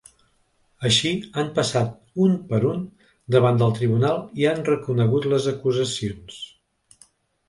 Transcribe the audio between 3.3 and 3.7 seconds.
davant